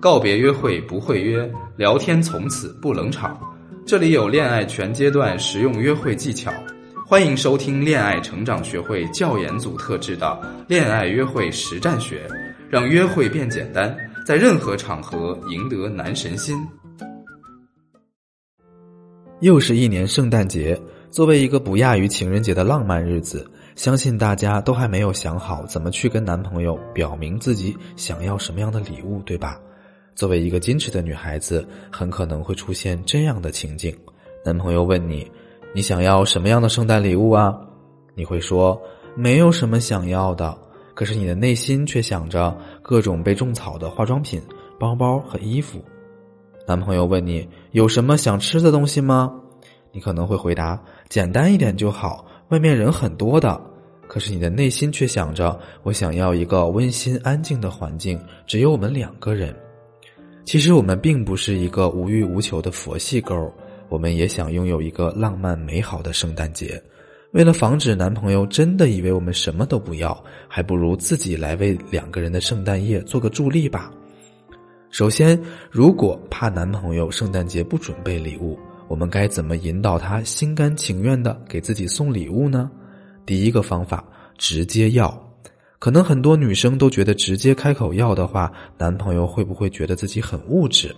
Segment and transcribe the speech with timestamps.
[0.00, 3.38] 告别约会不会约，聊天从此不冷场。
[3.86, 6.52] 这里有恋爱全阶段实用约会技巧，
[7.06, 12.26] 欢迎收听恋爱成长学会教研组特制的恋爱约会实战学，
[12.68, 13.96] 让约会变简单，
[14.26, 16.56] 在任何场合赢得男神心。
[19.40, 20.80] 又是一年圣诞节，
[21.10, 29.58] 作为一个不亚于情人节的浪漫日子，相信大家都还没有想好怎么去跟男朋友表明自己想要什么样的礼物，对吧？
[30.14, 33.96] 作为一个矜持的女孩子，很可能会出现这样的情景：
[34.44, 35.30] 男朋友问你，
[35.74, 37.54] 你想要什么样的圣诞礼物啊？
[38.14, 38.80] 你会说
[39.14, 40.56] 没有什么想要的，
[40.94, 44.40] 可是你的内心却想着各种被种草的化妆品、
[44.78, 45.82] 包包和衣服。
[46.66, 49.32] 男朋友问你有什么想吃的东西吗？
[49.92, 53.60] 你可能会回答简单一点就好，外面人很多的。
[54.08, 59.54] 可是你的内心却想着我想要一个温馨安静的环境，只有我们两个人。
[60.44, 63.50] 其实我们并不是一个无欲无求的佛系 girl，，
[63.88, 66.80] 我们也想拥有一个浪漫美好的圣诞节。
[67.32, 73.90] 为了防止男朋友真的以为我们什么都不要，还不如自己来为两个人的圣诞夜做个助力吧。
[74.90, 78.56] 首先，如果怕男朋友圣诞节不准备礼物，
[78.88, 82.70] 我们该怎么引导他心甘情愿的给自己送礼物呢？
[83.24, 84.04] 第一个方法，
[84.38, 85.22] 直接要。
[85.78, 90.94] 可能很多女生都觉得直接开口要的话，男朋友会不会觉得自己很物质？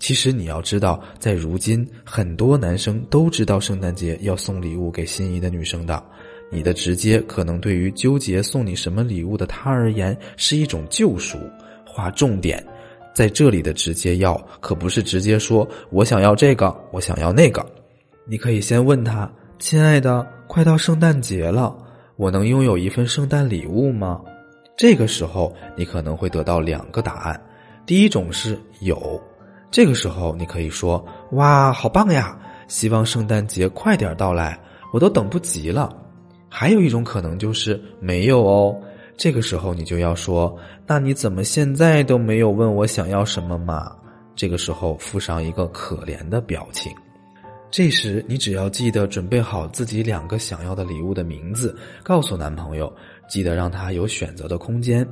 [0.00, 6.02] 其实你要知道，在如今，很多男生都知道圣诞节要送礼物给心仪的女生的。
[6.50, 11.38] 你的直接可能对于纠结送你什么礼物的他而言是一种救赎。
[11.86, 12.64] 划重点，
[13.14, 17.64] 在这里的直接要可不是直接说我想要这个，我想要那个。
[18.26, 21.74] 你可以先问他：“亲爱的，快到圣诞节了。”
[22.16, 24.20] 我能拥有一份圣诞礼物吗？
[24.76, 27.40] 这个时候你可能会得到两个答案。
[27.86, 29.20] 第一种是有，
[29.70, 32.38] 这个时候你可以说：“哇，好棒呀！
[32.66, 34.58] 希望圣诞节快点到来，
[34.92, 35.94] 我都等不及了。”
[36.48, 38.80] 还有一种可能就是没有哦。
[39.16, 43.92] 这个时候你就要说：“那你怎么现在都没有问我想要什么嘛？”
[44.34, 46.92] 这个时候附上一个可怜的表情。
[47.70, 52.92] 这时，你只要记得准备好自己两个想要的礼物的名字，告诉男朋友，
[53.28, 55.04] 记得让他有选择的空间。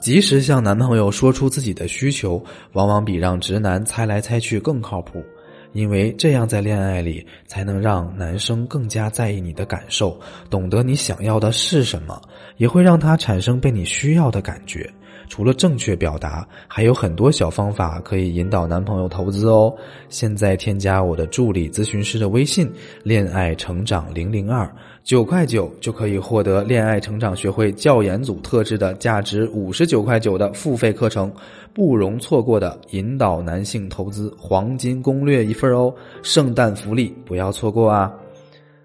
[0.00, 5.24] 及时向男朋友说出自己的需求，往往比让直男猜来猜去更靠谱，
[5.72, 12.20] 因为这样在恋爱里才能让男生更加在意你的感受，懂得你想要的是什么，
[12.56, 14.90] 也会让他产生被你需要的感觉。
[15.30, 19.72] 除了正确表达，还有很多小方法可以引导男朋友投资哦。
[20.08, 22.70] 现在添加我的助理咨询师的微信
[23.04, 24.68] “恋爱成长零零二”，
[25.04, 31.32] 九块九就可以获得恋爱成长学会教研组特制的价值五十九块九的付费课程，
[31.72, 35.94] 不容错过的引导男性投资黄金攻略一份哦！
[36.24, 38.12] 圣诞福利不要错过啊！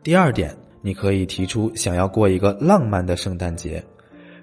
[0.04, 3.84] 第二点，你可以提出想要过一个浪漫的圣诞节。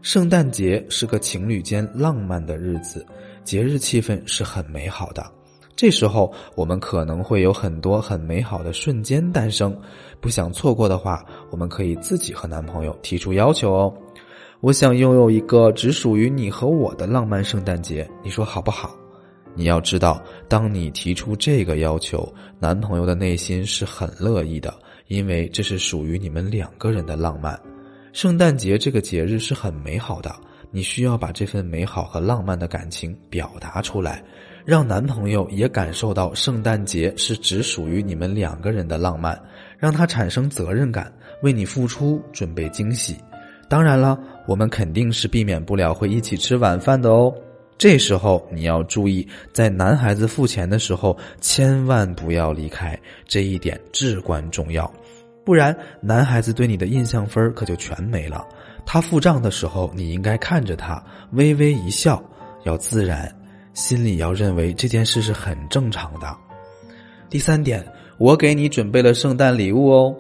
[0.03, 3.07] 圣诞节是个情侣间浪漫的日子，
[3.45, 5.25] 节日气氛是很美好的。
[5.77, 9.77] 这时候，我们可能会有很多很美好的瞬间诞生。
[10.21, 13.95] 不想错过的话，我们可以自己和男朋友提出要求哦。
[14.61, 18.97] 我想拥有一个只属于你和我的浪漫圣诞节，你说好不好？
[19.55, 24.75] 你要知道，当你提出这个要求，男朋友的内心是很乐意的，
[25.07, 27.57] 因为这是属于你们两个人的浪漫。
[28.13, 30.31] 圣诞节这个节日是很美好的，
[30.71, 34.23] 你需要把这份美好和浪漫的感情表达出来，
[34.67, 39.41] 让男朋友也感受到圣诞节是只属于你们两个人的浪漫，
[39.79, 41.11] 让他产生责任感，
[41.43, 43.17] 为你付出，准备惊喜。
[43.67, 47.33] 当然了，我们肯定是避免不了会一起吃晚饭的哦。
[47.79, 52.97] 这时候你要注意，在男孩子付钱的时候，千万不要离开，
[53.27, 54.93] 这一点至关重要。
[55.45, 58.47] 不然，男孩子对你的印象分可就全没了。
[58.87, 62.23] 他付账的时候，你应该看着他，微微一笑，
[62.65, 63.33] 要自然，
[63.75, 66.37] 心里要认为这件事是很正常的。
[67.29, 67.85] 第三点，
[68.19, 70.15] 我给你准备了圣诞礼物哦。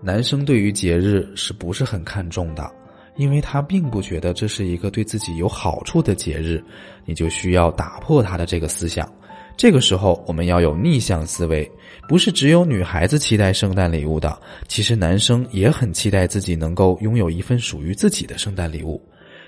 [0.00, 2.70] 男生对于节日是不是很看重的？
[3.16, 6.62] 因为他并不觉得这是一个对自己有好处的节日，
[7.04, 9.12] 你就需要打破他的这个思想。
[9.58, 11.68] 这个时候，我们要有逆向思维，
[12.08, 14.38] 不是只有女孩子期待圣诞礼物的，
[14.68, 19.02] 其实男生也很期待自己能够拥有一份属于自己的圣诞礼物。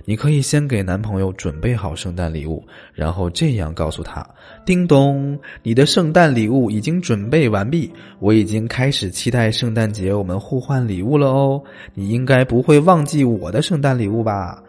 [0.04, 2.60] 你可以先给男朋友准备好圣诞礼物，
[2.92, 4.28] 然后这样告诉他
[4.66, 11.62] ：“叮咚，你的圣诞礼物已经准备完毕，我已经开始期待圣诞节我们互换礼物了哦。
[11.94, 14.60] 你应该不会忘记我的圣诞礼物吧？”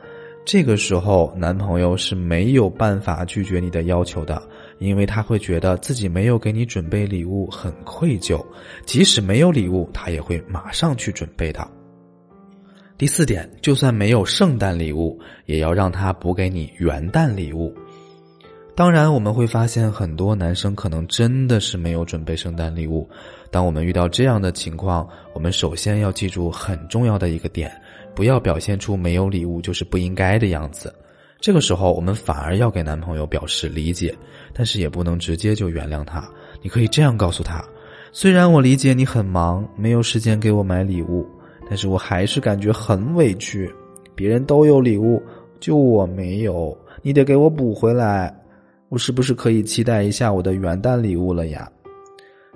[0.46, 4.42] 这个时候，男朋友是没有办法拒绝你的要求的，
[4.82, 8.44] 因为他会觉得自己没有给你准备礼物，很愧疚。
[8.84, 11.66] 即使没有礼物，他也会马上去准备的。
[12.98, 17.72] 第四点，就算没有圣诞礼物，也要让他补给你元旦礼物。
[18.76, 23.08] 当然，我们会发现很多男生可能真的是没有准备圣诞礼物。
[23.52, 27.72] 当我们遇到这样的情况，我们首先要记住很重要的一个点。
[28.16, 30.94] 不要表现出没有礼物就是不应该的样子，
[31.42, 34.16] 这个时候我们反而要给男朋友表示理解，
[34.54, 36.24] 但是也不能直接就原谅他。
[36.62, 37.66] 你可以这样告诉他：
[38.12, 41.28] 虽然我理解你很忙，没有时间给我买礼物，
[41.68, 43.74] 但是我还是感觉很委屈。
[44.14, 45.20] 别人都有礼物，
[45.60, 48.32] 就我没有，你得给我补回来。
[48.90, 51.68] 我是不是可以期待一下我的元旦礼物了呀？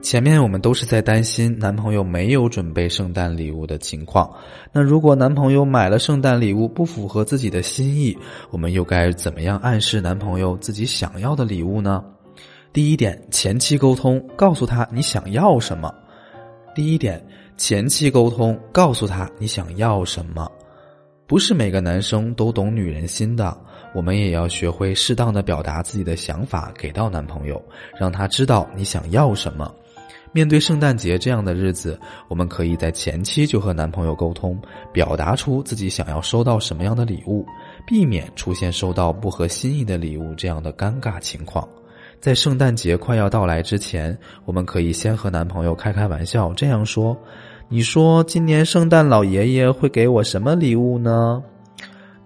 [0.01, 4.30] 前面我们都是在担心男朋友没有准备圣诞礼物的情况，
[4.71, 8.15] 那如果男朋友买了圣诞礼物不符合自己的心意，
[8.51, 12.03] 我们又该怎么样暗示男朋友自己想要的礼物呢？
[12.74, 15.94] 第一点，前期沟通，告诉他你想要什么。
[16.75, 17.25] 第一点，
[17.56, 20.51] 前期沟通，告诉他你想要什么。
[21.25, 23.57] 不是每个男生都懂女人心的，
[23.95, 27.59] 我们也要学会适当的表达自己的想法给到男朋友，
[27.98, 29.74] 让他知道你想要什么。
[30.35, 31.97] 面对圣诞节这样的日子，
[32.27, 34.59] 我们可以在前期就和男朋友沟通，
[34.91, 37.45] 表达出自己想要收到什么样的礼物，
[37.87, 41.65] 避免出现收到不合心意的礼物这样的尴尬情况。
[42.19, 47.17] 在圣诞节快要到来之前，我们可以先和男朋友开开玩笑，这样说
[47.69, 51.41] ：“你说今年圣诞老爷爷会给我什么礼物呢？”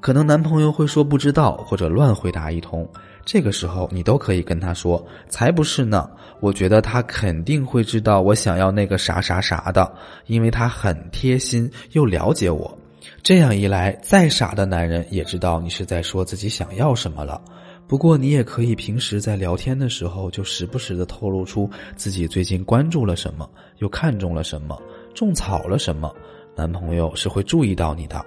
[0.02, 2.90] 可能男朋友会说不知道，或者乱回答一通。
[3.24, 6.10] 这个时候，你都可以跟他说：“才不是呢！
[6.40, 9.92] 我觉得他肯定会知道我想要那个啥啥啥的，
[10.26, 12.78] 因为他很贴心又了解我。
[13.22, 17.42] 这样一来，再傻的男人也知道你是在说自己想要什么了。
[17.88, 23.50] 不过，你也可以平时在聊天的时候，就时不时的透露出自己最近关注了什么，
[23.80, 24.80] 又看中了什么，
[25.14, 26.14] 种草了什么，
[26.56, 28.24] 男朋友是会注意到你的。”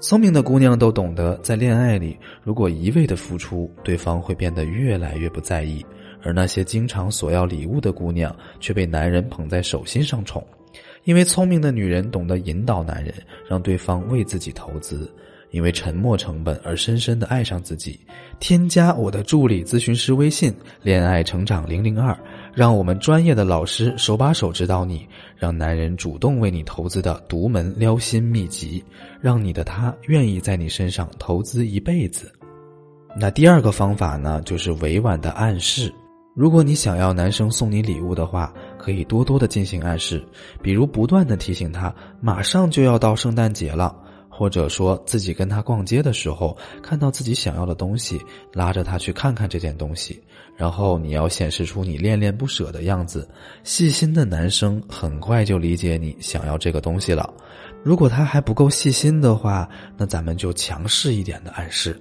[0.00, 5.84] 聪明的姑娘都懂得，在恋爱里，如果一味的付出，对方会变得越来越不在意；
[6.22, 10.42] 而那些经常索要礼物的姑娘，却被男人捧在手心上宠。
[11.04, 13.12] 因为聪明的女人懂得引导男人，
[13.46, 15.08] 让对方为自己投资。
[15.50, 17.98] 因为沉默成本而深深的爱上自己，
[18.38, 22.16] 添加我的助理咨询师微信“恋爱成长零零二”，
[22.54, 25.04] 让我们专业的老师手把手指导你，
[25.40, 28.84] 让男人主动为你投资的独门撩心秘籍，
[29.22, 32.30] 让你的他愿意在你身上投资一辈子。
[33.16, 35.90] 那第二个方法呢，就是委婉的暗示。
[36.34, 40.22] 如果你想要男生送你礼物的话，可以多多的进行暗示，
[40.62, 43.96] 比如不断的提醒他，马上就要到圣诞节了。
[44.32, 48.18] 或者说自己跟他逛街的时候，看到自己想要的东西，
[48.54, 50.18] 拉着他去看看这件东西，
[50.56, 53.28] 然后你要显示出你恋恋不舍的样子。
[53.64, 57.32] 细心的男生很快就理解你想要这个东西了。
[57.82, 61.98] 如果他还不够细心的话，那咱们就强势一点的暗示，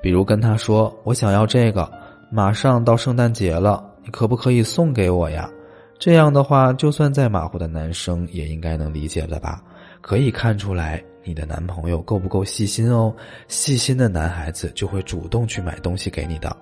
[0.00, 1.90] 比如跟他说：“我想要这个，
[2.30, 5.50] 马上到圣诞节了，你可不可以送给我呀？”
[5.98, 9.62] 这样的话，就算再马虎的男生也应该能理解了吧？
[10.00, 11.02] 可以看出来。
[11.24, 13.12] 你的男朋友够不够细心哦？
[13.48, 16.56] 细心的男孩子就会主动去买东西给你的。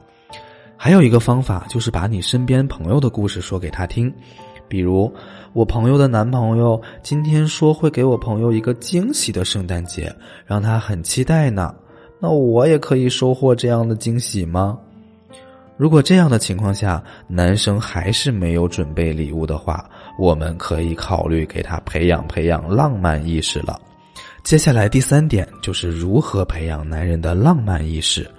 [0.85, 4.13] 还有一个方法就是把你身边朋友的故事说给他听，
[4.69, 5.11] 比如
[5.55, 11.75] 我朋友的男朋友今天说会给我朋友一个惊喜的圣诞节，让他很期待呢。
[12.21, 14.79] 那我也可以收获这样的惊喜吗？
[15.79, 23.81] 如果这样的情况下，男生还是没有准备礼物的话，我们可以考虑给他培养培养浪漫意识了。
[24.43, 28.31] 接下来第三点就是如何培养男人的浪漫意识。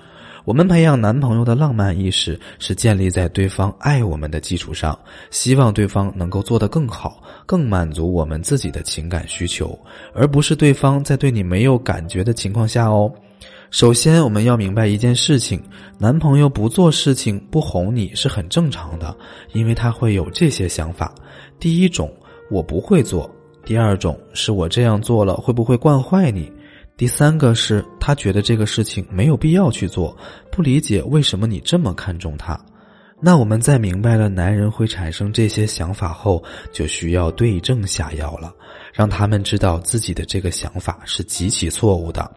[0.46, 4.98] 我们培养男朋友的浪漫意识，是建立在对方爱我们的基础上，
[5.32, 9.78] 希望对方能够做得更好，更满足我们自己的情感需求，
[10.14, 13.12] 而不是对方在对你没有感觉的情况下哦。
[13.72, 15.60] 首先，我们要明白一件事情：
[15.98, 19.18] 男朋友不做事情、不哄你是很正常的，
[19.52, 21.12] 因为他会有这些想法。
[21.60, 22.14] 第一种，
[22.52, 23.28] 我不会做。
[23.66, 26.52] 第二种是我这样做了会不会惯坏你？
[26.98, 30.16] 第三个是他觉得这个事情没有必要去做，
[30.50, 32.58] 不理解为什么你这么看重他。
[33.20, 38.54] 那我们在明白了男人会产生这些想法后，就需要对症下药了，
[38.94, 42.30] 让他们知道自己的这个想法是极其错误的。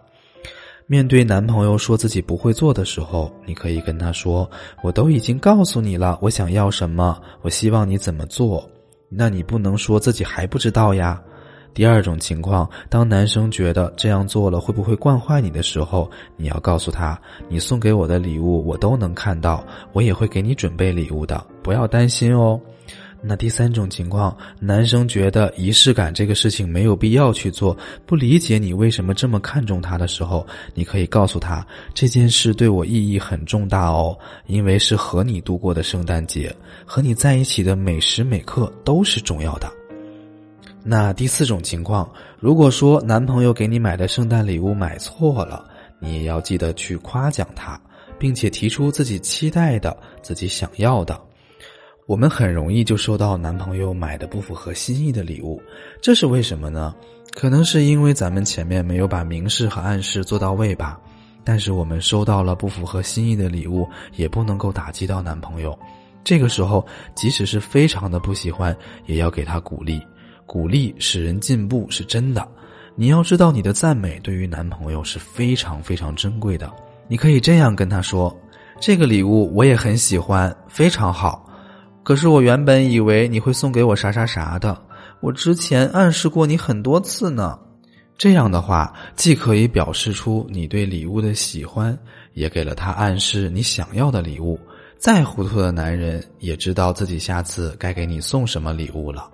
[0.86, 4.50] 面对男朋友说自己不会做的时候，你可以跟他说
[4.82, 8.68] ：“我都已经告诉你了，我想要什么，我希望你怎么做。”
[9.10, 11.22] 那你不能说自己还不知道呀。
[11.78, 17.16] 第二种情况，当男生觉得这样做了会不会惯坏你的时候，你要告诉他，
[17.48, 22.60] 你送给我的礼物我都能看到，我也会给你准备礼物的，不要担心哦。
[23.22, 30.44] 那第三种情况，男生觉得仪式感这个事情没有必要去做，不理解你为什么这么看重他的时候，
[30.74, 34.18] 你可以告诉他这件事对我意义很重大哦，
[34.48, 36.52] 因为是和你度过的圣诞节，
[36.84, 39.77] 和你在一起的每时每刻都是重要的。
[40.90, 45.68] 那第四种情况，如果说男朋友给你买的圣诞礼物买错了，
[46.00, 47.78] 你也要记得去夸奖他，
[48.18, 51.20] 并且提出自己期待的、自己想要的。
[52.06, 55.60] 我们很容易就收到男朋友买的不符合心意的礼物，
[56.00, 56.94] 这是为什么呢？
[57.34, 60.98] 可能是因为咱们前面没有把明示和暗示做到位吧。
[61.44, 65.78] 但是我们收到了不符合心意的礼物，也不能够打击到男朋友。
[66.24, 66.82] 这个时候，
[67.14, 70.00] 即使是非常的不喜欢，也要给他鼓励。
[70.48, 72.48] 鼓励使人进步是真的。
[72.96, 76.72] 你要知道，你的赞美对于男朋友是非常非常珍贵的。
[77.06, 78.34] 你可以这样跟他说
[78.80, 81.44] ：“这个礼物我也很喜欢，非常好。”
[82.02, 84.82] 可是我原本以为你会送给我啥啥啥的，
[85.20, 87.58] 我之前暗示过你很多次呢。
[88.16, 91.96] 这样的话，既可以表示出你对礼物的喜欢，
[92.32, 94.58] 也给了他暗示你想要的礼物。
[94.96, 99.30] 再糊涂的男人也知道自己下次该给你送什么礼物了。